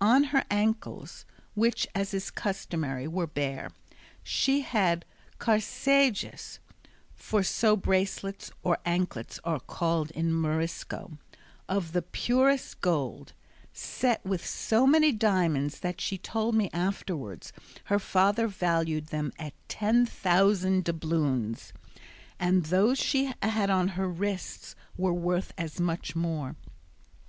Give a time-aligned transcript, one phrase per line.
[0.00, 1.24] On her ankles,
[1.54, 3.70] which as is customary were bare,
[4.24, 5.04] she had
[5.38, 6.58] carcajes
[7.14, 11.16] (for so bracelets or anklets are called in Morisco)
[11.68, 13.34] of the purest gold,
[13.72, 17.52] set with so many diamonds that she told me afterwards
[17.84, 21.72] her father valued them at ten thousand doubloons,
[22.40, 26.56] and those she had on her wrists were worth as much more.